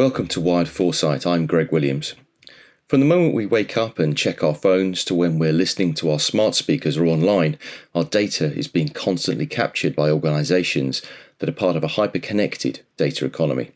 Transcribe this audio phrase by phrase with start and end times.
[0.00, 1.26] Welcome to Wired Foresight.
[1.26, 2.14] I'm Greg Williams.
[2.88, 6.10] From the moment we wake up and check our phones to when we're listening to
[6.10, 7.58] our smart speakers or online,
[7.94, 11.02] our data is being constantly captured by organisations
[11.38, 13.72] that are part of a hyper connected data economy.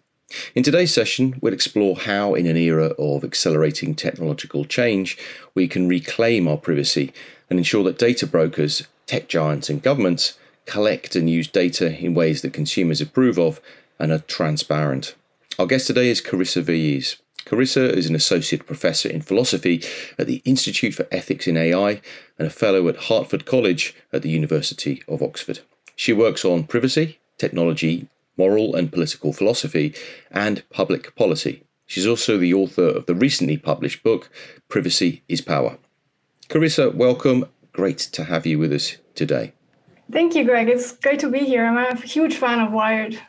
[0.55, 5.19] In today's session, we'll explore how, in an era of accelerating technological change,
[5.55, 7.13] we can reclaim our privacy
[7.51, 12.41] and ensure that data brokers, tech giants, and governments collect and use data in ways
[12.41, 13.61] that consumers approve of
[13.99, 15.15] and are transparent.
[15.57, 17.21] Our guest today is Carissa Véliz.
[17.47, 19.85] Carissa is an associate professor in philosophy
[20.19, 22.01] at the Institute for Ethics in AI
[22.39, 25.61] and a fellow at Hertford College at the University of Oxford.
[25.95, 29.95] She works on privacy, technology, moral and political philosophy,
[30.33, 31.63] and public policy.
[31.87, 34.31] She's also the author of the recently published book,
[34.69, 35.79] Privacy is Power.
[36.49, 37.45] Carissa, welcome.
[37.73, 39.53] Great to have you with us today.
[40.11, 40.69] Thank you, Greg.
[40.69, 41.65] It's great to be here.
[41.65, 43.21] I'm a huge fan of Wired.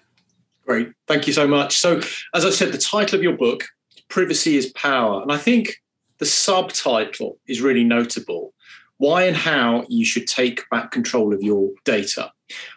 [0.65, 0.91] Great.
[1.07, 1.77] Thank you so much.
[1.77, 2.01] So,
[2.33, 3.65] as I said, the title of your book,
[4.09, 5.21] Privacy is Power.
[5.21, 5.81] And I think
[6.17, 8.53] the subtitle is really notable
[8.97, 12.31] why and how you should take back control of your data.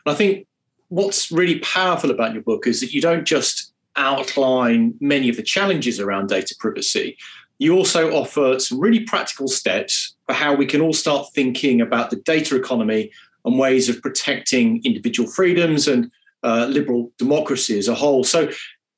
[0.05, 0.47] And I think
[0.89, 5.43] what's really powerful about your book is that you don't just outline many of the
[5.43, 7.17] challenges around data privacy.
[7.59, 12.11] You also offer some really practical steps for how we can all start thinking about
[12.11, 13.11] the data economy
[13.45, 16.11] and ways of protecting individual freedoms and
[16.43, 18.25] uh, liberal democracy as a whole.
[18.25, 18.51] So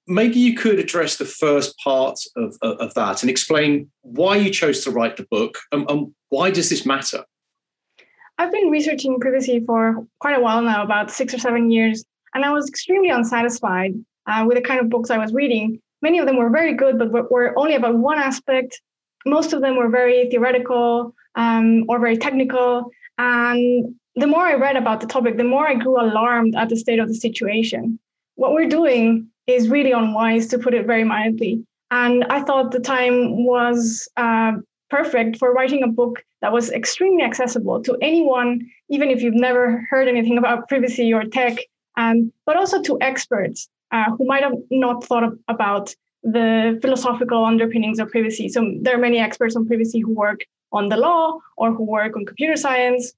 [0.06, 4.50] maybe you could address the first part of, of, of that and explain why you
[4.50, 7.24] chose to write the book and, and, why does this matter?
[8.38, 12.44] I've been researching privacy for quite a while now, about six or seven years, and
[12.44, 13.94] I was extremely unsatisfied
[14.28, 15.80] uh, with the kind of books I was reading.
[16.02, 18.80] Many of them were very good, but were only about one aspect.
[19.26, 22.90] Most of them were very theoretical um, or very technical.
[23.18, 26.76] And the more I read about the topic, the more I grew alarmed at the
[26.76, 27.98] state of the situation.
[28.34, 31.64] What we're doing is really unwise, to put it very mildly.
[31.90, 34.52] And I thought the time was uh,
[34.90, 39.86] perfect for writing a book that was extremely accessible to anyone, even if you've never
[39.90, 41.58] heard anything about privacy or tech,
[41.96, 47.44] um, but also to experts uh, who might have not thought of, about the philosophical
[47.44, 48.48] underpinnings of privacy.
[48.48, 50.40] So there are many experts on privacy who work
[50.72, 53.12] on the law or who work on computer science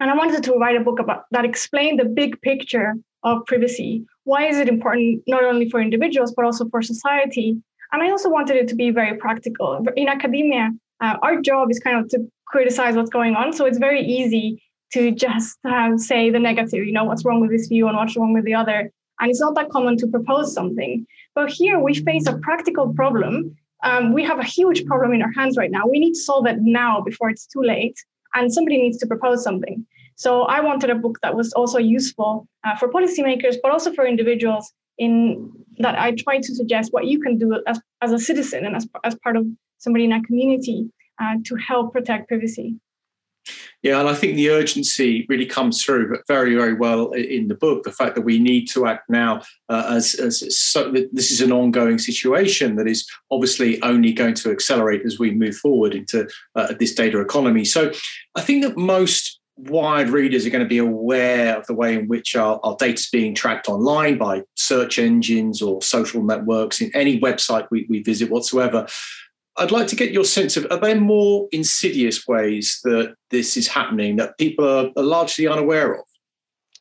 [0.00, 4.04] and I wanted to write a book about that explained the big picture of privacy.
[4.24, 7.56] Why is it important not only for individuals but also for society?
[7.92, 9.84] And I also wanted it to be very practical.
[9.96, 10.70] In academia,
[11.00, 14.62] uh, our job is kind of to criticize what's going on, so it's very easy
[14.92, 15.58] to just
[15.96, 16.84] say the negative.
[16.84, 18.90] You know, what's wrong with this view and what's wrong with the other.
[19.18, 21.06] And it's not that common to propose something.
[21.34, 23.56] But here we face a practical problem.
[23.82, 25.86] Um, we have a huge problem in our hands right now.
[25.86, 27.98] We need to solve it now before it's too late
[28.36, 29.84] and somebody needs to propose something.
[30.14, 34.06] So I wanted a book that was also useful uh, for policymakers, but also for
[34.06, 38.64] individuals in that I tried to suggest what you can do as, as a citizen
[38.64, 39.46] and as, as part of
[39.78, 40.88] somebody in a community
[41.20, 42.76] uh, to help protect privacy.
[43.82, 47.84] Yeah, and I think the urgency really comes through very, very well in the book.
[47.84, 51.52] The fact that we need to act now, uh, as, as so, this is an
[51.52, 56.74] ongoing situation that is obviously only going to accelerate as we move forward into uh,
[56.78, 57.64] this data economy.
[57.64, 57.92] So,
[58.34, 62.08] I think that most Wired readers are going to be aware of the way in
[62.08, 66.90] which our, our data is being tracked online by search engines or social networks in
[66.94, 68.86] any website we, we visit whatsoever.
[69.58, 73.68] I'd like to get your sense of are there more insidious ways that this is
[73.68, 76.04] happening that people are, are largely unaware of?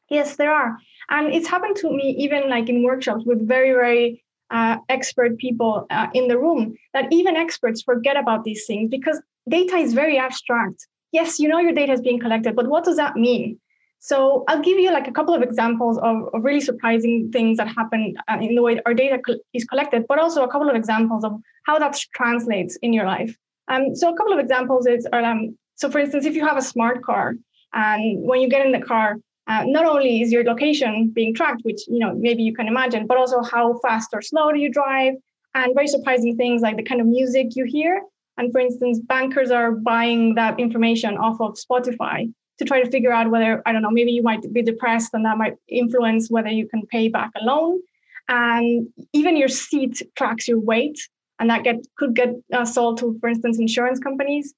[0.09, 0.77] Yes, there are.
[1.09, 5.85] And it's happened to me even like in workshops with very, very uh, expert people
[5.89, 10.17] uh, in the room that even experts forget about these things because data is very
[10.17, 10.87] abstract.
[11.11, 13.59] Yes, you know your data is being collected, but what does that mean?
[14.05, 17.67] So I'll give you like a couple of examples of, of really surprising things that
[17.67, 20.75] happen uh, in the way our data co- is collected, but also a couple of
[20.75, 21.31] examples of
[21.63, 23.35] how that translates in your life.
[23.67, 26.61] Um, so a couple of examples is, um, so for instance, if you have a
[26.61, 27.33] smart car
[27.73, 29.15] and when you get in the car,
[29.47, 33.07] uh, not only is your location being tracked, which you know maybe you can imagine,
[33.07, 35.15] but also how fast or slow do you drive,
[35.55, 38.03] and very surprising things like the kind of music you hear.
[38.37, 43.11] And for instance, bankers are buying that information off of Spotify to try to figure
[43.11, 46.49] out whether, I don't know, maybe you might be depressed and that might influence whether
[46.49, 47.81] you can pay back a loan.
[48.27, 50.97] And even your seat tracks your weight,
[51.39, 54.53] and that get could get uh, sold to, for instance, insurance companies.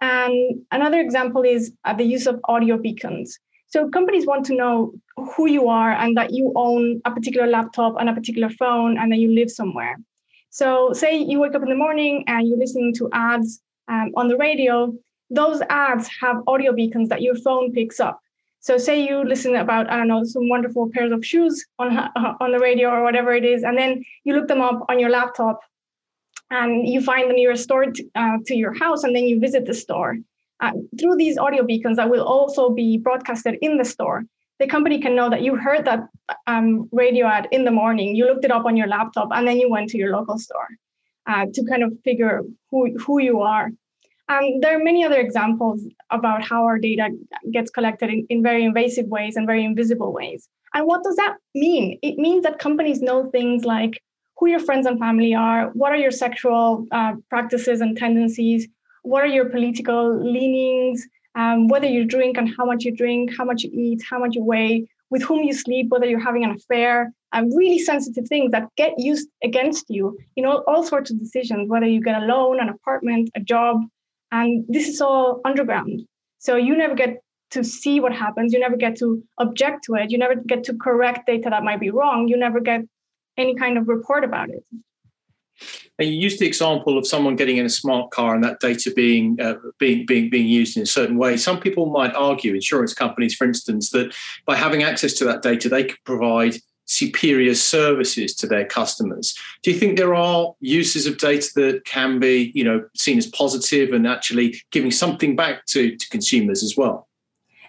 [0.00, 3.38] And another example is uh, the use of audio beacons.
[3.68, 7.94] So companies want to know who you are and that you own a particular laptop
[7.98, 9.96] and a particular phone and that you live somewhere.
[10.50, 14.28] So say you wake up in the morning and you're listening to ads um, on
[14.28, 14.92] the radio,
[15.30, 18.20] those ads have audio beacons that your phone picks up.
[18.60, 21.96] So say you listen about I don't know some wonderful pairs of shoes on
[22.40, 25.10] on the radio or whatever it is, and then you look them up on your
[25.10, 25.60] laptop,
[26.50, 29.66] and you find the nearest store to, uh, to your house, and then you visit
[29.66, 30.16] the store.
[30.58, 34.24] Uh, through these audio beacons that will also be broadcasted in the store,
[34.58, 36.08] the company can know that you heard that
[36.46, 39.58] um, radio ad in the morning, you looked it up on your laptop, and then
[39.58, 40.68] you went to your local store
[41.26, 43.70] uh, to kind of figure who, who you are.
[44.28, 47.10] Um, there are many other examples about how our data
[47.52, 50.48] gets collected in, in very invasive ways and very invisible ways.
[50.74, 51.98] And what does that mean?
[52.02, 54.02] It means that companies know things like
[54.38, 58.68] who your friends and family are, what are your sexual uh, practices and tendencies,
[59.02, 61.06] what are your political leanings,
[61.36, 64.34] um, whether you drink and how much you drink, how much you eat, how much
[64.34, 68.50] you weigh, with whom you sleep, whether you're having an affair, um, really sensitive things
[68.50, 72.26] that get used against you in know all sorts of decisions, whether you get a
[72.26, 73.82] loan, an apartment, a job.
[74.36, 76.02] And this is all underground.
[76.38, 77.20] So you never get
[77.52, 78.52] to see what happens.
[78.52, 80.10] You never get to object to it.
[80.10, 82.28] You never get to correct data that might be wrong.
[82.28, 82.82] You never get
[83.38, 84.62] any kind of report about it.
[85.98, 88.92] And you used the example of someone getting in a smart car and that data
[88.94, 91.38] being uh, being being being used in a certain way.
[91.38, 95.70] Some people might argue, insurance companies, for instance, that by having access to that data,
[95.70, 96.56] they could provide
[96.86, 99.36] superior services to their customers.
[99.62, 103.26] Do you think there are uses of data that can be, you know, seen as
[103.26, 107.08] positive and actually giving something back to, to consumers as well?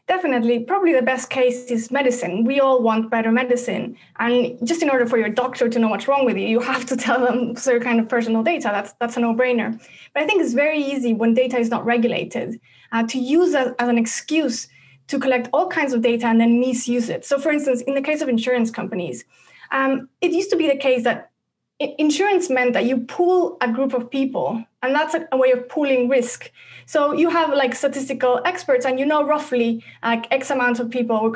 [0.07, 0.59] Definitely.
[0.59, 2.45] Probably the best case is medicine.
[2.45, 3.97] We all want better medicine.
[4.19, 6.85] And just in order for your doctor to know what's wrong with you, you have
[6.85, 8.69] to tell them certain kind of personal data.
[8.71, 9.77] That's, that's a no brainer.
[10.13, 12.57] But I think it's very easy when data is not regulated
[12.93, 14.69] uh, to use as, as an excuse
[15.07, 17.25] to collect all kinds of data and then misuse it.
[17.25, 19.25] So, for instance, in the case of insurance companies,
[19.71, 21.31] um, it used to be the case that
[21.79, 26.09] insurance meant that you pool a group of people, and that's a, way of pooling
[26.09, 26.51] risk.
[26.85, 31.15] So you have like statistical experts, and you know roughly like X amount of people
[31.17, 31.29] are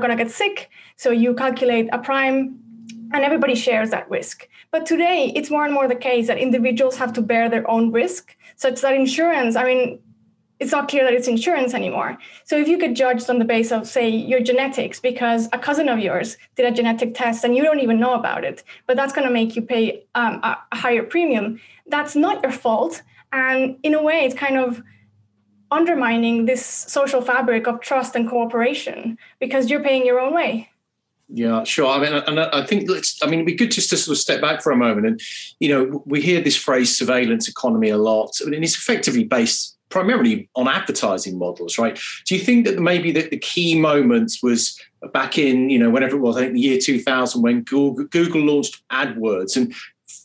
[0.00, 0.70] going to get sick.
[0.96, 2.58] So you calculate a prime,
[3.12, 4.48] and everybody shares that risk.
[4.70, 7.90] But today, it's more and more the case that individuals have to bear their own
[7.90, 9.56] risk, such that insurance.
[9.56, 9.98] I mean,
[10.60, 12.18] it's not clear that it's insurance anymore.
[12.44, 15.88] So if you get judged on the basis of, say, your genetics, because a cousin
[15.88, 19.14] of yours did a genetic test and you don't even know about it, but that's
[19.14, 23.02] going to make you pay um, a higher premium, that's not your fault.
[23.32, 24.82] And in a way, it's kind of
[25.70, 30.68] undermining this social fabric of trust and cooperation because you're paying your own way.
[31.32, 31.86] Yeah, sure.
[31.86, 33.22] I mean, and I think let's.
[33.22, 35.20] I mean, it'd be good just to sort of step back for a moment, and
[35.60, 40.48] you know, we hear this phrase "surveillance economy" a lot, and it's effectively based primarily
[40.56, 41.98] on advertising models, right?
[42.26, 44.80] Do you think that maybe that the key moments was
[45.12, 48.42] back in, you know, whenever it was, I think the year 2000 when Google, Google
[48.42, 49.74] launched AdWords and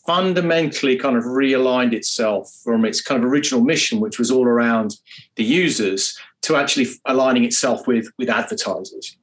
[0.06, 4.96] fundamentally kind of realigned itself from its kind of original mission, which was all around
[5.34, 9.16] the users, to actually aligning itself with with advertisers.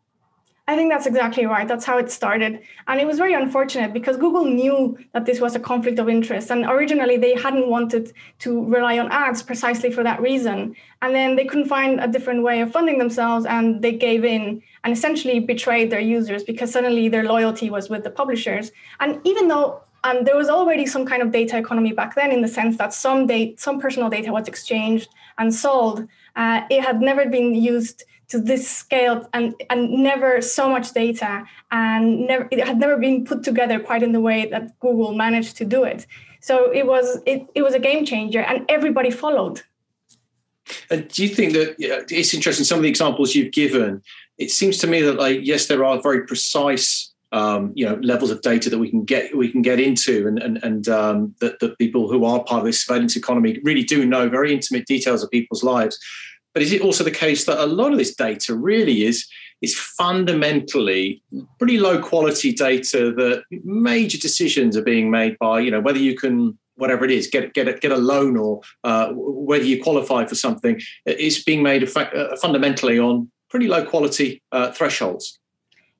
[0.65, 1.67] I think that's exactly right.
[1.67, 2.61] That's how it started.
[2.87, 6.51] And it was very unfortunate because Google knew that this was a conflict of interest.
[6.51, 10.73] And originally, they hadn't wanted to rely on ads precisely for that reason.
[11.01, 14.63] And then they couldn't find a different way of funding themselves and they gave in
[14.85, 18.71] and essentially betrayed their users because suddenly their loyalty was with the publishers.
[19.01, 22.41] And even though um, there was already some kind of data economy back then in
[22.41, 26.07] the sense that some data, some personal data was exchanged and sold,
[26.37, 31.45] uh, it had never been used to this scale and, and never so much data
[31.71, 35.55] and never it had never been put together quite in the way that Google managed
[35.57, 36.07] to do it.
[36.41, 39.61] So it was it, it was a game changer and everybody followed.
[40.89, 41.75] And do you think that
[42.09, 42.65] it's interesting?
[42.65, 44.01] Some of the examples you've given,
[44.39, 48.31] it seems to me that like yes, there are very precise um, you know levels
[48.31, 51.77] of data that we can get we can get into, and and and um, that
[51.77, 55.29] people who are part of this surveillance economy really do know very intimate details of
[55.29, 55.99] people's lives.
[56.53, 59.27] But is it also the case that a lot of this data really is
[59.61, 61.23] is fundamentally
[61.57, 66.15] pretty low quality data that major decisions are being made by you know whether you
[66.15, 70.25] can whatever it is get get a, get a loan or uh, whether you qualify
[70.25, 75.39] for something is being made uh, fundamentally on pretty low quality uh, thresholds.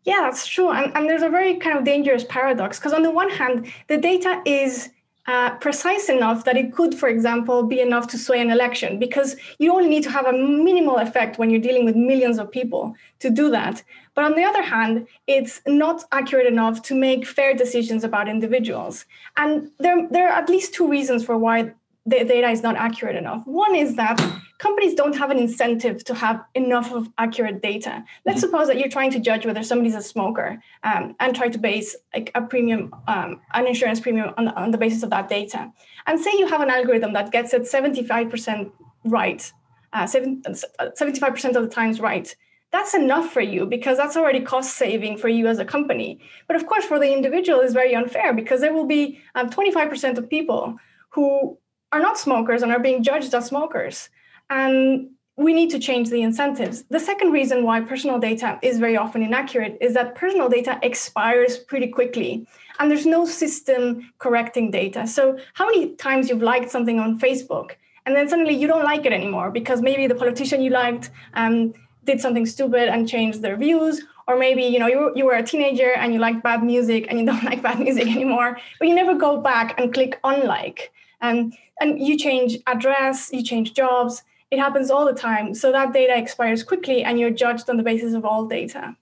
[0.06, 0.70] Yeah, that's true.
[0.72, 3.98] And, and there's a very kind of dangerous paradox because on the one hand, the
[3.98, 4.90] data is
[5.26, 9.36] uh, precise enough that it could, for example, be enough to sway an election because
[9.58, 12.94] you only need to have a minimal effect when you're dealing with millions of people
[13.20, 13.84] to do that.
[14.16, 19.06] But on the other hand, it's not accurate enough to make fair decisions about individuals.
[19.38, 21.74] And there, there are at least two reasons for why
[22.06, 23.48] the data is not accurate enough.
[23.48, 24.20] One is that
[24.64, 27.94] companies don't have an incentive to have enough of accurate data.
[28.26, 28.50] Let's mm-hmm.
[28.50, 30.50] suppose that you're trying to judge whether somebody's a smoker
[30.84, 34.78] um, and try to base like a premium, um, an insurance premium on, on the
[34.78, 35.70] basis of that data.
[36.08, 38.72] And say you have an algorithm that gets it 75%
[39.04, 39.52] right,
[39.92, 42.34] uh, 75% of the times right.
[42.72, 46.10] that's enough for you because that's already cost saving for you as a company.
[46.48, 50.18] But of course, for the individual, is very unfair because there will be um, 25%
[50.18, 50.78] of people
[51.10, 51.58] who
[51.92, 54.10] are not smokers and are being judged as smokers.
[54.54, 56.84] And we need to change the incentives.
[56.92, 61.58] The second reason why personal data is very often inaccurate is that personal data expires
[61.58, 62.48] pretty quickly
[62.80, 65.08] and there's no system correcting data.
[65.08, 67.72] So, how many times you've liked something on Facebook
[68.06, 71.74] and then suddenly you don't like it anymore because maybe the politician you liked um,
[72.04, 75.44] did something stupid and changed their views or maybe you know you, you were a
[75.44, 78.94] teenager and you liked bad music and you don't like bad music anymore but you
[78.94, 80.92] never go back and click unlike
[81.22, 85.94] and and you change address you change jobs it happens all the time so that
[85.94, 88.96] data expires quickly and you're judged on the basis of all data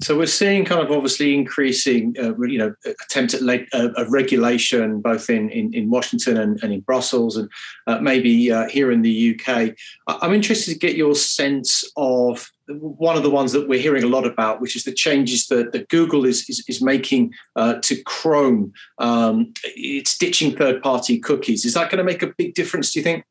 [0.00, 5.02] so we're seeing kind of obviously increasing, uh, you know, attempt at le- uh, regulation
[5.02, 7.50] both in, in, in Washington and, and, in Brussels and
[7.86, 9.74] uh, maybe uh, here in the UK.
[10.08, 14.08] I'm interested to get your sense of one of the ones that we're hearing a
[14.08, 18.02] lot about, which is the changes that, that Google is, is, is making uh, to
[18.04, 18.72] Chrome.
[18.98, 21.66] Um, it's ditching third-party cookies.
[21.66, 23.24] Is that going to make a big difference, do you think?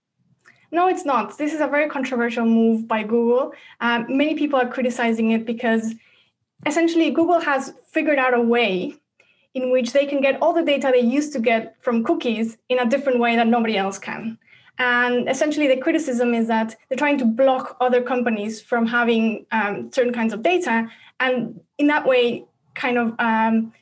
[0.72, 1.38] No, it's not.
[1.38, 3.54] This is a very controversial move by Google.
[3.82, 5.96] Um, many people are criticizing it because
[6.66, 8.96] essentially Google has figured out a way
[9.56, 12.80] in which they can get all the data they used to get from cookies in
[12.80, 14.38] a different way that nobody else can.
[14.78, 19.92] And essentially, the criticism is that they're trying to block other companies from having um,
[19.92, 20.88] certain kinds of data,
[21.20, 22.46] and in that way,
[22.76, 23.74] kind of um,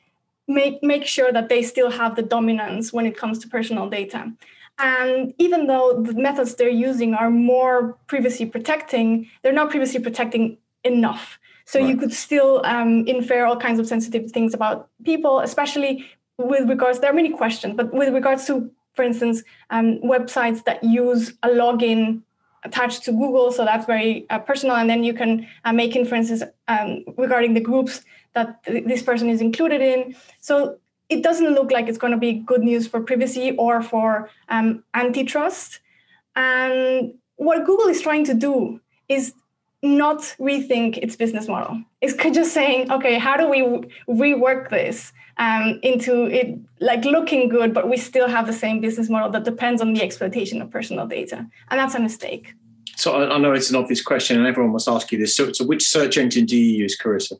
[0.48, 4.32] make make sure that they still have the dominance when it comes to personal data.
[4.78, 10.58] And even though the methods they're using are more privacy protecting, they're not privacy protecting
[10.84, 11.38] enough.
[11.64, 11.88] So right.
[11.88, 16.06] you could still um, infer all kinds of sensitive things about people, especially
[16.38, 17.00] with regards.
[17.00, 21.48] There are many questions, but with regards to, for instance, um, websites that use a
[21.48, 22.22] login
[22.64, 26.42] attached to Google, so that's very uh, personal, and then you can uh, make inferences
[26.68, 28.02] um, regarding the groups
[28.34, 30.16] that th- this person is included in.
[30.40, 34.30] So it doesn't look like it's going to be good news for privacy or for
[34.48, 35.80] um, antitrust.
[36.36, 39.32] And what Google is trying to do is
[39.82, 41.82] not rethink its business model.
[42.00, 43.62] It's just saying, okay, how do we
[44.08, 49.08] rework this um, into it like looking good, but we still have the same business
[49.08, 52.54] model that depends on the exploitation of personal data, and that's a mistake.
[52.96, 55.36] So I know it's an obvious question, and everyone must ask you this.
[55.36, 57.38] So, so which search engine do you use, Carissa?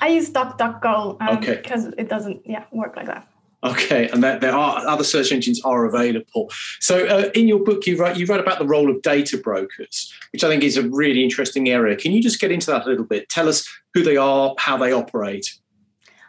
[0.00, 1.56] I use DuckDuckGo um, okay.
[1.56, 3.28] because it doesn't, yeah, work like that.
[3.64, 6.50] Okay, and that there are other search engines are available.
[6.78, 10.12] So, uh, in your book, you write you write about the role of data brokers,
[10.32, 11.96] which I think is a really interesting area.
[11.96, 13.28] Can you just get into that a little bit?
[13.28, 15.58] Tell us who they are, how they operate.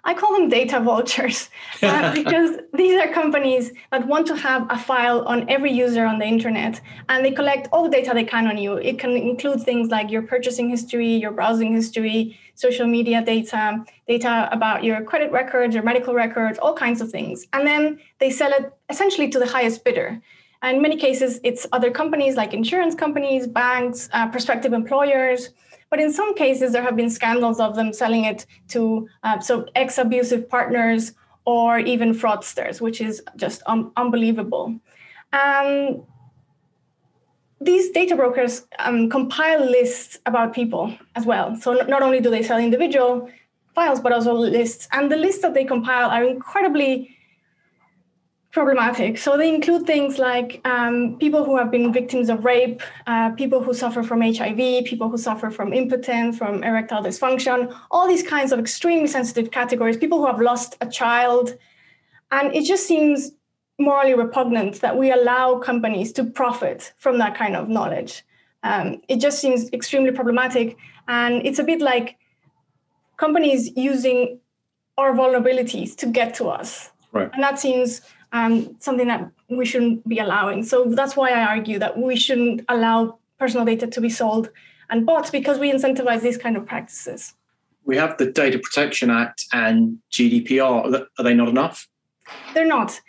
[0.08, 1.50] I call them data vultures
[1.84, 6.18] uh, because these are companies that want to have a file on every user on
[6.18, 8.76] the internet and they collect all the data they can on you.
[8.78, 14.48] It can include things like your purchasing history, your browsing history, social media data, data
[14.54, 17.46] about your credit records, your medical records, all kinds of things.
[17.52, 20.22] And then they sell it essentially to the highest bidder.
[20.62, 25.50] And in many cases, it's other companies like insurance companies, banks, uh, prospective employers
[25.90, 29.66] but in some cases, there have been scandals of them selling it to uh, so
[29.76, 31.14] ex-abusive partners
[31.46, 34.78] or even fraudsters, which is just un- unbelievable.
[35.32, 36.04] Um,
[37.62, 41.56] these data brokers um, compile lists about people as well.
[41.56, 43.30] So not only do they sell individual
[43.74, 44.88] files, but also lists.
[44.92, 47.17] And the lists that they compile are incredibly
[48.58, 49.20] problematic.
[49.20, 53.62] So they include things like um, people who have been victims of rape, uh, people
[53.62, 58.52] who suffer from HIV, people who suffer from impotence, from erectile dysfunction, all these kinds
[58.52, 61.56] of extremely sensitive categories, people who have lost a child.
[62.32, 63.32] And it just seems
[63.78, 68.26] morally repugnant that we allow companies to profit from that kind of knowledge.
[68.64, 70.78] Um, it just seems extremely problematic.
[71.08, 72.18] And it's a bit like
[73.18, 74.40] companies using
[74.98, 76.90] our vulnerabilities to get to us.
[77.12, 77.30] Right.
[77.34, 80.64] And that seems um, something that we shouldn't be allowing.
[80.64, 84.50] So that's why I argue that we shouldn't allow personal data to be sold
[84.90, 87.34] and bought because we incentivize these kind of practices.
[87.86, 91.06] We have the Data Protection Act and GDPR.
[91.18, 91.88] Are they not enough?
[92.54, 93.00] They're not.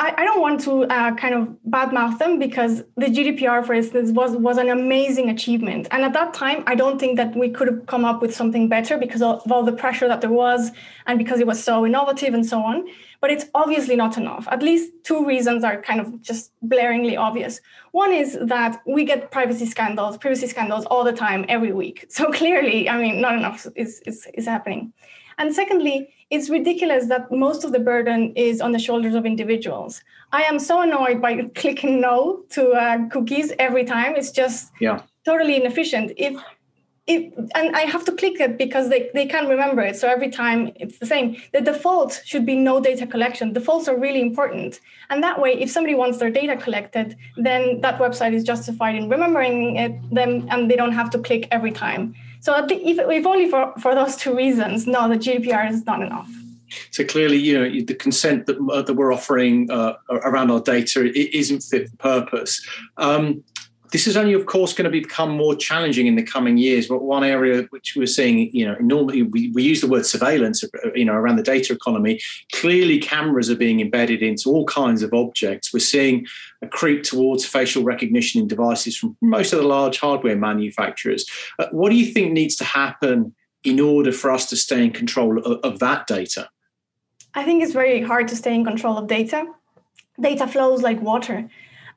[0.00, 4.10] I, I don't want to uh, kind of badmouth them because the GDPR, for instance,
[4.12, 5.88] was was an amazing achievement.
[5.90, 8.66] And at that time, I don't think that we could have come up with something
[8.66, 10.70] better because of all the pressure that there was,
[11.06, 12.88] and because it was so innovative and so on.
[13.20, 14.48] But it's obviously not enough.
[14.50, 17.60] At least two reasons are kind of just blaringly obvious.
[17.92, 22.06] One is that we get privacy scandals, privacy scandals all the time, every week.
[22.08, 24.94] So clearly, I mean, not enough is is, is happening.
[25.40, 30.02] And secondly, it's ridiculous that most of the burden is on the shoulders of individuals.
[30.32, 34.16] I am so annoyed by clicking no to uh, cookies every time.
[34.16, 35.00] It's just yeah.
[35.24, 36.12] totally inefficient.
[36.18, 36.34] If
[37.06, 39.96] it, and I have to click it because they, they can't remember it.
[39.96, 41.36] So every time it's the same.
[41.54, 43.54] The default should be no data collection.
[43.54, 44.78] Defaults are really important.
[45.08, 49.08] And that way, if somebody wants their data collected, then that website is justified in
[49.08, 52.14] remembering it, them, and they don't have to click every time.
[52.40, 56.28] So if, if only for, for those two reasons, no, the GDPR is not enough.
[56.90, 61.04] So clearly, you know, the consent that, uh, that we're offering uh, around our data
[61.04, 62.64] it isn't fit for purpose.
[62.96, 63.42] Um,
[63.92, 66.88] this is only, of course, going to become more challenging in the coming years.
[66.88, 70.64] But one area which we're seeing, you know, normally we, we use the word surveillance,
[70.94, 72.20] you know, around the data economy.
[72.52, 75.72] Clearly, cameras are being embedded into all kinds of objects.
[75.72, 76.26] We're seeing
[76.62, 81.28] a creep towards facial recognition in devices from most of the large hardware manufacturers.
[81.58, 84.92] Uh, what do you think needs to happen in order for us to stay in
[84.92, 86.48] control of, of that data?
[87.34, 89.46] I think it's very hard to stay in control of data.
[90.20, 91.48] Data flows like water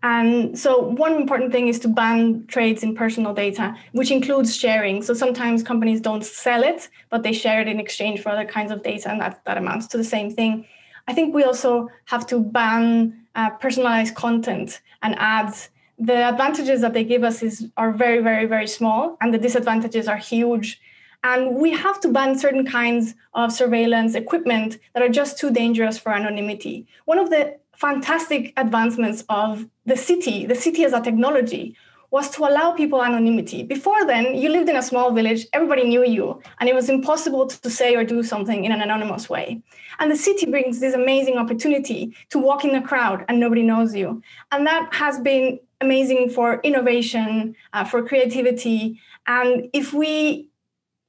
[0.03, 5.01] and so, one important thing is to ban trades in personal data, which includes sharing.
[5.01, 8.69] So, sometimes companies don't sell it, but they share it in exchange for other kinds
[8.74, 10.67] of data, and that, that amounts to the same thing.
[11.07, 15.69] I think we also have to ban uh, personalized content and ads.
[15.98, 20.10] The advantages that they give us is are very, very, very small, and the disadvantages
[20.10, 20.81] are huge.
[21.24, 25.98] And we have to ban certain kinds of surveillance equipment that are just too dangerous
[25.98, 26.86] for anonymity.
[27.06, 31.75] One of the fantastic advancements of the city, the city as a technology,
[32.12, 33.63] was to allow people anonymity.
[33.63, 37.48] Before then, you lived in a small village, everybody knew you, and it was impossible
[37.48, 39.63] to say or do something in an anonymous way.
[40.00, 43.96] And the city brings this amazing opportunity to walk in a crowd and nobody knows
[43.96, 44.22] you.
[44.51, 49.01] And that has been amazing for innovation, uh, for creativity.
[49.25, 50.50] And if we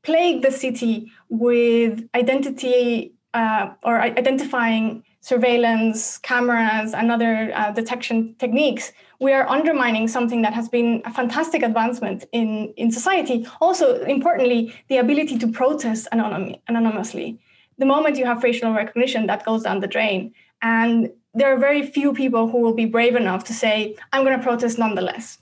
[0.05, 8.93] plague the city with identity uh, or identifying surveillance, cameras, and other uh, detection techniques,
[9.21, 13.47] we are undermining something that has been a fantastic advancement in, in society.
[13.61, 17.41] Also, importantly, the ability to protest anony- anonymously.
[17.79, 20.35] The moment you have facial recognition, that goes down the drain.
[20.63, 24.37] And there are very few people who will be brave enough to say, I'm going
[24.37, 25.39] to protest nonetheless.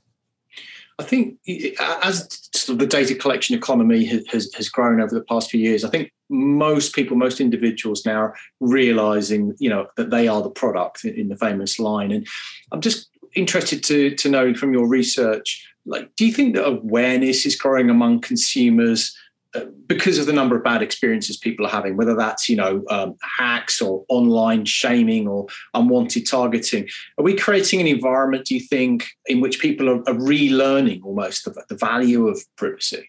[0.98, 1.38] I think
[2.02, 5.84] as sort of the data collection economy has, has grown over the past few years,
[5.84, 10.50] I think most people, most individuals now are realizing, you know, that they are the
[10.50, 12.12] product in the famous line.
[12.12, 12.26] And
[12.72, 17.46] I'm just interested to to know from your research, like, do you think that awareness
[17.46, 19.16] is growing among consumers
[19.86, 23.16] because of the number of bad experiences people are having, whether that's you know um,
[23.38, 26.88] hacks or online shaming or unwanted targeting,
[27.18, 28.46] are we creating an environment?
[28.46, 33.08] Do you think in which people are, are relearning almost the, the value of privacy?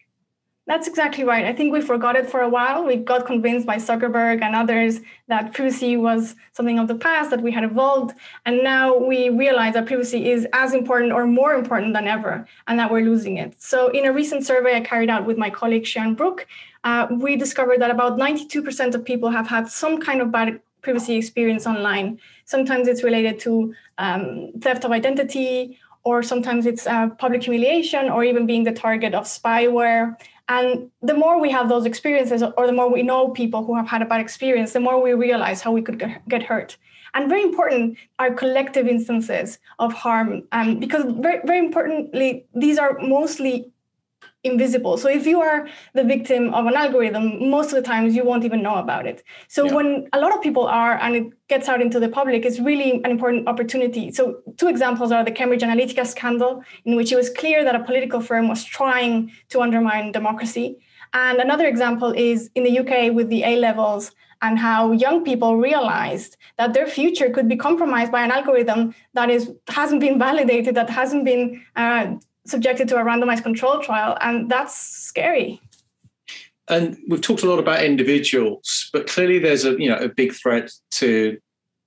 [0.66, 1.44] That's exactly right.
[1.44, 2.86] I think we forgot it for a while.
[2.86, 7.42] We got convinced by Zuckerberg and others that privacy was something of the past, that
[7.42, 8.16] we had evolved.
[8.46, 12.78] And now we realize that privacy is as important or more important than ever, and
[12.78, 13.60] that we're losing it.
[13.60, 16.46] So, in a recent survey I carried out with my colleague Siân Brooke,
[16.82, 21.16] uh, we discovered that about 92% of people have had some kind of bad privacy
[21.16, 22.18] experience online.
[22.46, 28.24] Sometimes it's related to um, theft of identity, or sometimes it's uh, public humiliation, or
[28.24, 30.16] even being the target of spyware.
[30.48, 33.88] And the more we have those experiences, or the more we know people who have
[33.88, 36.76] had a bad experience, the more we realize how we could get hurt.
[37.14, 42.98] And very important are collective instances of harm, um, because very, very importantly, these are
[42.98, 43.70] mostly
[44.44, 44.96] invisible.
[44.98, 48.44] So if you are the victim of an algorithm, most of the times you won't
[48.44, 49.24] even know about it.
[49.48, 49.74] So yeah.
[49.74, 53.02] when a lot of people are and it gets out into the public, it's really
[53.02, 54.12] an important opportunity.
[54.12, 57.82] So two examples are the Cambridge Analytica scandal, in which it was clear that a
[57.82, 60.76] political firm was trying to undermine democracy.
[61.14, 65.56] And another example is in the UK with the A levels and how young people
[65.56, 70.74] realized that their future could be compromised by an algorithm that is hasn't been validated,
[70.74, 72.06] that hasn't been uh,
[72.46, 75.60] subjected to a randomized control trial, and that's scary.
[76.68, 80.32] And we've talked a lot about individuals, but clearly there's a you know a big
[80.34, 81.38] threat to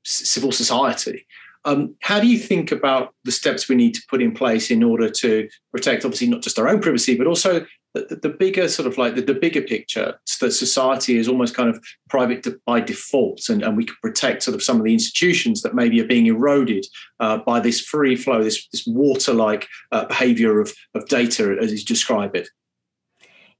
[0.06, 1.26] civil society.
[1.66, 4.84] Um, how do you think about the steps we need to put in place in
[4.84, 7.66] order to protect, obviously, not just our own privacy, but also
[8.10, 11.70] the, the bigger sort of like the, the, bigger picture that society is almost kind
[11.70, 15.62] of private by default and, and we can protect sort of some of the institutions
[15.62, 16.86] that maybe are being eroded
[17.20, 21.86] uh, by this free flow this, this water-like uh, behavior of, of data as you
[21.86, 22.50] describe it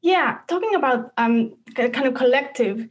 [0.02, 2.88] yeah talking about um, kind of collective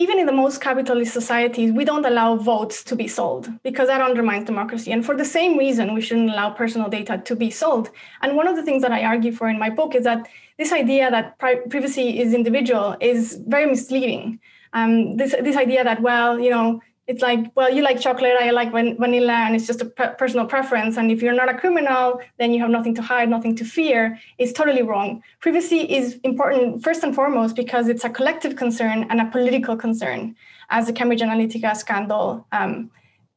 [0.00, 4.00] even in the most capitalist societies, we don't allow votes to be sold because that
[4.00, 4.92] undermines democracy.
[4.92, 7.90] And for the same reason, we shouldn't allow personal data to be sold.
[8.22, 10.26] And one of the things that I argue for in my book is that
[10.60, 14.38] this idea that pri- privacy is individual is very misleading.
[14.74, 18.50] Um, this, this idea that, well, you know, it's like, well, you like chocolate, I
[18.50, 20.98] like van- vanilla, and it's just a pe- personal preference.
[20.98, 24.18] And if you're not a criminal, then you have nothing to hide, nothing to fear.
[24.36, 25.22] Is totally wrong.
[25.40, 30.36] Privacy is important first and foremost because it's a collective concern and a political concern,
[30.68, 32.90] as the Cambridge Analytica scandal um,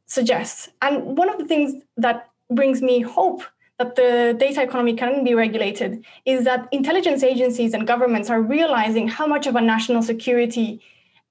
[0.07, 0.69] suggests.
[0.81, 3.43] And one of the things that brings me hope
[3.79, 9.07] that the data economy can be regulated is that intelligence agencies and governments are realizing
[9.07, 10.81] how much of a national security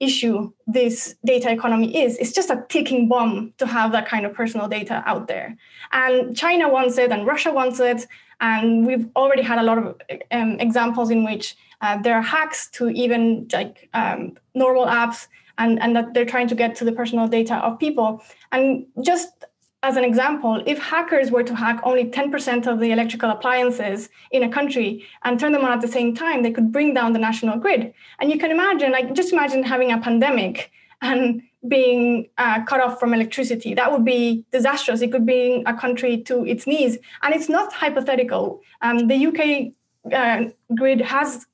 [0.01, 2.19] issue this data economy is.
[2.19, 5.57] It's just a ticking bomb to have that kind of personal data out there.
[5.93, 8.07] And China wants it, and Russia wants it.
[8.41, 10.01] And we've already had a lot of
[10.33, 15.29] um, examples in which uh, there are hacks to even like um, normal apps,
[15.59, 18.21] and, and that they're trying to get to the personal data of people.
[18.51, 19.45] And just
[19.83, 24.45] as an example, if hackers were to hack only 10% of the electrical appliances in
[24.45, 27.18] a country and turn them on at the same time, they could bring down the
[27.18, 27.92] national grid.
[28.21, 33.01] And you can imagine, like, just imagine having a pandemic and being uh, cut off
[33.01, 33.75] from electricity.
[33.75, 35.01] That would be disastrous.
[35.01, 36.99] It could bring a country to its knees.
[37.23, 38.61] And it's not hypothetical.
[38.83, 39.73] Um, the UK
[40.12, 41.47] uh, grid has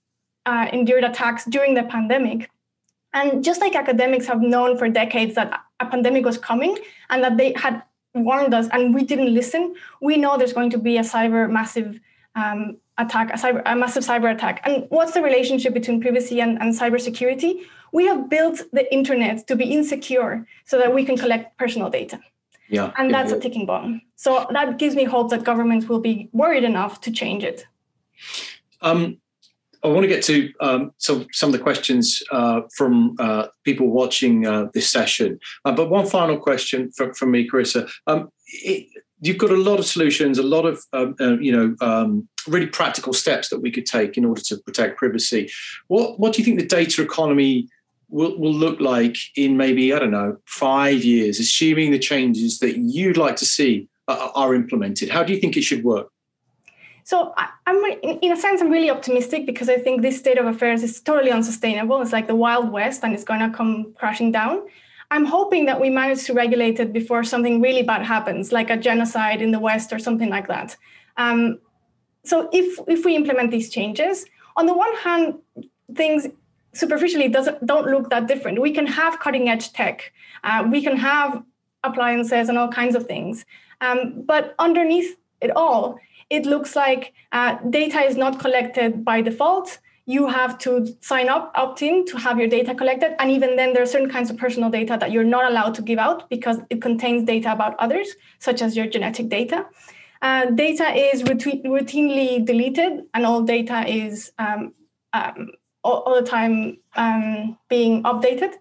[0.45, 2.51] uh, endured attacks during the pandemic.
[3.15, 7.39] And just like academics have known for decades that a pandemic was coming and that
[7.39, 7.83] they had
[8.19, 11.99] warned us and we didn't listen, we know there's going to be a cyber massive
[12.35, 14.61] um, attack, a, cyber, a massive cyber attack.
[14.65, 17.63] And what's the relationship between privacy and, and cybersecurity?
[17.93, 22.21] We have built the internet to be insecure so that we can collect personal data.
[22.71, 24.03] Yeah, and that's a ticking bomb.
[24.17, 27.67] So that gives me hope that governments will be worried enough to change it.
[28.83, 29.19] Um,
[29.85, 33.89] I want to get to um, some some of the questions uh, from uh, people
[33.89, 35.39] watching uh, this session.
[35.65, 37.89] Uh, but one final question from, from me, Carissa.
[38.07, 38.89] Um, it,
[39.21, 42.67] you've got a lot of solutions, a lot of um, uh, you know um, really
[42.67, 45.51] practical steps that we could take in order to protect privacy.
[45.87, 47.69] What what do you think the data economy
[48.09, 52.79] will, will look like in maybe I don't know five years, assuming the changes that
[52.79, 55.11] you'd like to see are implemented?
[55.11, 56.09] How do you think it should work?
[57.09, 60.45] So I, am in a sense, I'm really optimistic because I think this state of
[60.45, 62.03] affairs is totally unsustainable.
[62.03, 64.67] It's like the Wild West and it's going to come crashing down.
[65.11, 68.77] I'm hoping that we manage to regulate it before something really bad happens, like a
[68.77, 70.77] genocide in the West or something like that.
[71.17, 71.61] Um,
[72.25, 74.27] so if if we implement these changes,
[74.59, 75.39] on the one hand,
[75.95, 76.27] things
[76.75, 78.61] superficially doesn't don't look that different.
[78.61, 80.13] We can have cutting edge tech,
[80.45, 81.43] uh, we can have
[81.85, 83.47] appliances and all kinds of things,
[83.81, 85.99] um, but underneath it all
[86.31, 89.79] it looks like uh, data is not collected by default.
[90.07, 93.15] You have to sign up, opt in to have your data collected.
[93.21, 95.83] And even then, there are certain kinds of personal data that you're not allowed to
[95.83, 99.67] give out because it contains data about others, such as your genetic data.
[100.23, 104.73] Uh, data is routine, routinely deleted, and all data is um,
[105.13, 105.51] um,
[105.85, 108.55] all, all, the time um, being updated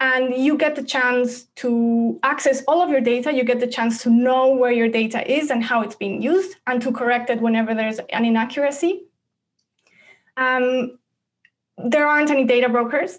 [0.00, 3.32] and you get the chance to access all of your data.
[3.32, 6.56] You get the chance to know where your data is and how it's being used,
[6.66, 9.02] and to correct it whenever there's an inaccuracy.
[10.36, 10.98] Um,
[11.76, 13.18] there aren't any data brokers.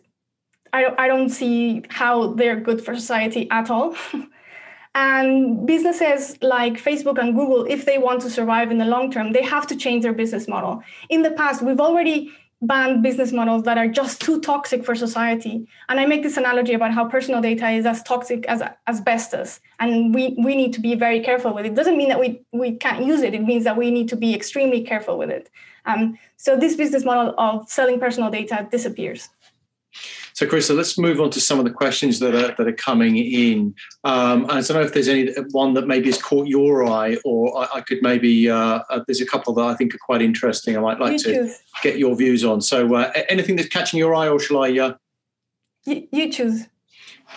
[0.71, 3.95] I, I don't see how they're good for society at all.
[4.95, 9.33] and businesses like Facebook and Google, if they want to survive in the long term,
[9.33, 10.83] they have to change their business model.
[11.09, 12.31] In the past, we've already
[12.61, 15.65] ban business models that are just too toxic for society.
[15.87, 20.13] And I make this analogy about how personal data is as toxic as asbestos, and
[20.13, 21.69] we, we need to be very careful with it.
[21.69, 24.15] it doesn't mean that we, we can't use it, it means that we need to
[24.15, 25.49] be extremely careful with it.
[25.85, 29.29] Um, so this business model of selling personal data disappears.
[30.39, 33.17] So, Carissa, let's move on to some of the questions that are that are coming
[33.17, 33.75] in.
[34.05, 37.61] Um, I don't know if there's any one that maybe has caught your eye, or
[37.61, 40.77] I, I could maybe uh, uh, there's a couple that I think are quite interesting.
[40.77, 42.61] I might like you to get your views on.
[42.61, 44.79] So, uh, anything that's catching your eye, or shall I?
[44.79, 44.93] Uh...
[45.85, 46.67] You, you choose.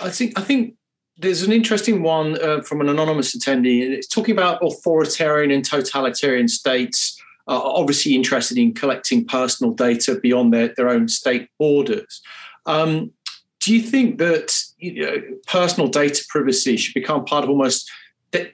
[0.01, 0.77] I think I think
[1.17, 5.65] there's an interesting one uh, from an anonymous attendee, and it's talking about authoritarian and
[5.65, 7.21] totalitarian states.
[7.49, 12.23] are obviously interested in collecting personal data beyond their, their own state borders.
[12.67, 13.13] Um,
[13.61, 17.91] do you think that you know, personal data privacy should become part of almost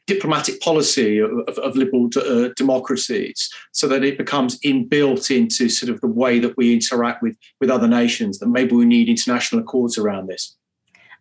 [0.07, 6.01] diplomatic policy of, of liberal uh, democracies so that it becomes inbuilt into sort of
[6.01, 9.97] the way that we interact with, with other nations, that maybe we need international accords
[9.97, 10.57] around this?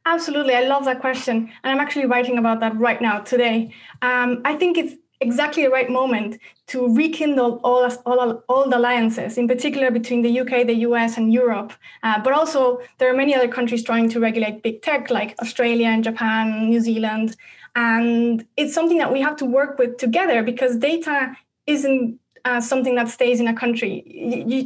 [0.05, 0.55] Absolutely.
[0.55, 1.51] I love that question.
[1.63, 3.73] And I'm actually writing about that right now today.
[4.01, 9.37] Um, I think it's exactly the right moment to rekindle all, all, all the alliances,
[9.37, 11.73] in particular between the UK, the US, and Europe.
[12.03, 15.87] Uh, but also, there are many other countries trying to regulate big tech, like Australia
[15.87, 17.35] and Japan, New Zealand.
[17.75, 21.35] And it's something that we have to work with together because data
[21.67, 24.03] isn't uh, something that stays in a country.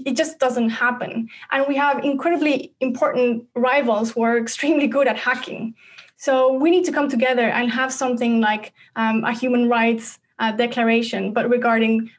[0.05, 1.29] It just doesn't happen.
[1.51, 5.75] And we have incredibly important rivals who are extremely good at hacking.
[6.17, 10.51] So we need to come together and have something like um, a human rights uh,
[10.51, 12.09] declaration, but regarding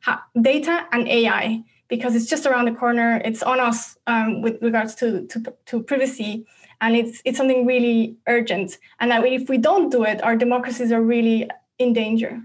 [0.40, 3.20] data and AI, because it's just around the corner.
[3.22, 6.46] It's on us um, with regards to, to, to privacy,
[6.80, 8.78] and it's it's something really urgent.
[9.00, 12.40] And that if we don't do it, our democracies are really in danger.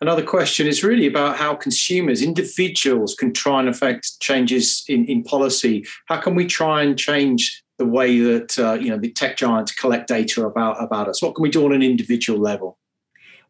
[0.00, 5.22] Another question is really about how consumers, individuals, can try and affect changes in, in
[5.22, 5.86] policy.
[6.06, 9.72] How can we try and change the way that uh, you know the tech giants
[9.72, 11.22] collect data about about us?
[11.22, 12.78] What can we do on an individual level?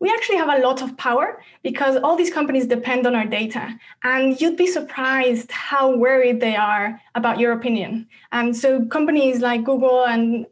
[0.04, 3.74] We actually have a lot of power because all these companies depend on our data.
[4.02, 8.06] And you'd be surprised how worried they are about your opinion.
[8.30, 10.44] And so companies like Google and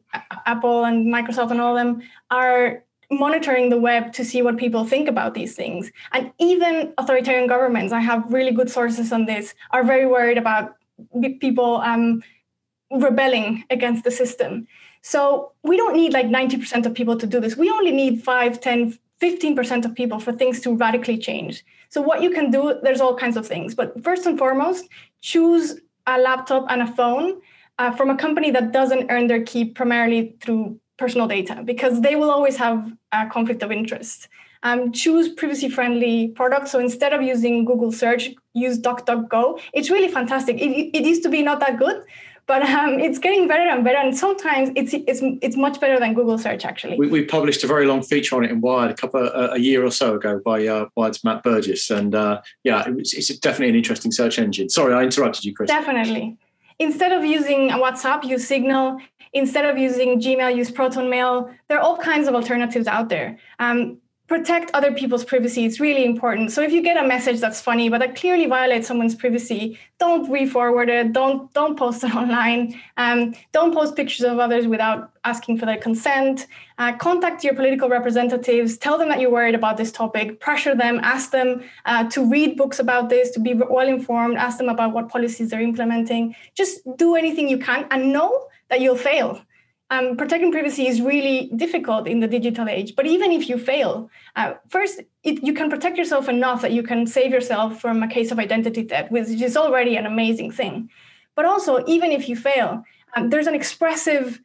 [0.46, 4.86] Apple and Microsoft and all of them are monitoring the web to see what people
[4.86, 5.92] think about these things.
[6.12, 10.76] And even authoritarian governments, I have really good sources on this, are very worried about
[11.40, 12.22] people um,
[12.90, 14.66] rebelling against the system.
[15.02, 17.54] So we don't need like 90% of people to do this.
[17.54, 21.64] We only need 5, 10, 15% of people for things to radically change.
[21.88, 23.74] So, what you can do, there's all kinds of things.
[23.74, 24.88] But first and foremost,
[25.20, 27.40] choose a laptop and a phone
[27.78, 32.16] uh, from a company that doesn't earn their keep primarily through personal data, because they
[32.16, 34.28] will always have a conflict of interest.
[34.64, 36.70] Um, choose privacy friendly products.
[36.70, 39.60] So instead of using Google search, use DuckDuckGo.
[39.72, 40.60] It's really fantastic.
[40.60, 42.04] It, it used to be not that good,
[42.52, 43.96] but um, it's getting better and better.
[43.96, 46.98] And sometimes it's it's it's much better than Google search actually.
[46.98, 49.58] We, we published a very long feature on it in Wired a couple uh, a
[49.58, 53.70] year or so ago by uh, Wired's Matt Burgess, and uh, yeah, it's, it's definitely
[53.70, 54.68] an interesting search engine.
[54.68, 55.68] Sorry, I interrupted you, Chris.
[55.68, 56.36] Definitely.
[56.78, 58.98] Instead of using WhatsApp, use Signal.
[59.32, 61.54] Instead of using Gmail, use ProtonMail.
[61.68, 63.38] There are all kinds of alternatives out there.
[63.60, 63.96] Um,
[64.28, 65.64] protect other people's privacy.
[65.64, 66.52] It's really important.
[66.52, 70.28] So if you get a message that's funny but that clearly violates someone's privacy don't
[70.28, 71.12] re-forward it.
[71.12, 72.80] Don't don't post it online.
[72.96, 76.48] Um, don't post pictures of others without asking for their consent.
[76.78, 78.76] Uh, contact your political representatives.
[78.78, 80.40] Tell them that you're worried about this topic.
[80.40, 80.98] Pressure them.
[81.14, 84.92] Ask them uh, to read books about this to be well informed ask them about
[84.92, 86.34] what policies they're implementing.
[86.54, 89.40] Just do anything you can and know that you'll fail
[89.92, 92.96] um, protecting privacy is really difficult in the digital age.
[92.96, 96.82] But even if you fail, uh, first, it, you can protect yourself enough that you
[96.82, 100.88] can save yourself from a case of identity theft, which is already an amazing thing.
[101.34, 102.82] But also, even if you fail,
[103.14, 104.40] um, there's an expressive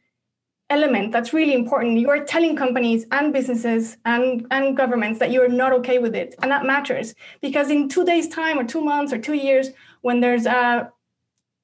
[0.68, 1.98] element that's really important.
[1.98, 6.34] You are telling companies and businesses and, and governments that you're not okay with it.
[6.42, 9.70] And that matters because in two days' time or two months or two years,
[10.02, 10.92] when there's a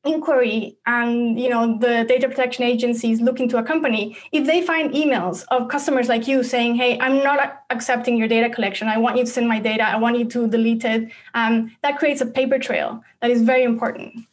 [0.04, 4.92] inquiry and you know the data protection agencies look into a company if they find
[4.92, 8.88] emails of customers like you saying hey i'm not accepting your data collection.
[8.88, 9.84] I want you to send my data.
[9.84, 11.10] I want you to delete it.
[11.34, 14.26] Um, that creates a paper trail that is very important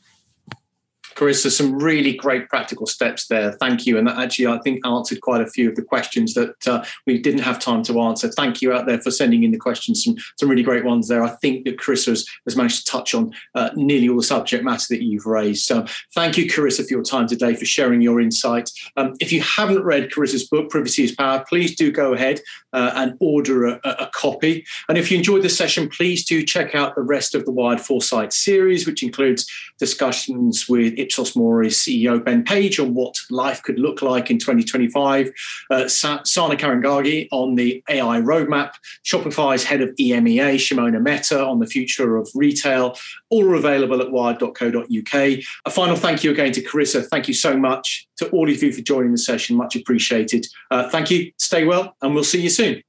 [1.15, 3.53] Carissa, some really great practical steps there.
[3.53, 3.97] Thank you.
[3.97, 7.19] And that actually, I think, answered quite a few of the questions that uh, we
[7.19, 8.29] didn't have time to answer.
[8.29, 11.23] Thank you out there for sending in the questions, some, some really great ones there.
[11.23, 14.63] I think that Carissa has, has managed to touch on uh, nearly all the subject
[14.63, 15.65] matter that you've raised.
[15.65, 18.71] So thank you, Carissa, for your time today, for sharing your insight.
[18.97, 22.39] Um, if you haven't read Carissa's book, Privacy is Power, please do go ahead
[22.73, 24.65] uh, and order a, a, copy.
[24.87, 27.81] And if you enjoyed this session, please do check out the rest of the Wired
[27.81, 33.79] Foresight series, which includes discussions with Ipsos Mori's CEO Ben Page on what life could
[33.79, 35.31] look like in 2025,
[35.69, 41.67] uh, Sana Khareghani on the AI roadmap, Shopify's head of EMEA, Shimona Mehta, on the
[41.67, 42.95] future of retail,
[43.31, 45.13] all are available at wired.co.uk.
[45.13, 47.05] A final thank you again to Carissa.
[47.07, 49.55] Thank you so much to all of you for joining the session.
[49.55, 50.45] Much appreciated.
[50.69, 51.31] Uh, thank you.
[51.37, 52.83] Stay well, and we'll see you soon.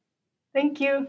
[0.53, 1.07] Thank you.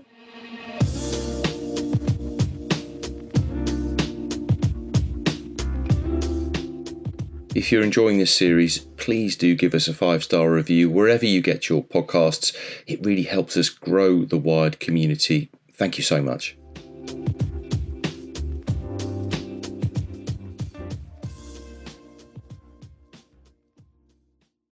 [7.55, 11.41] If you're enjoying this series, please do give us a five star review wherever you
[11.41, 12.55] get your podcasts.
[12.87, 15.51] It really helps us grow the Wired community.
[15.71, 16.57] Thank you so much.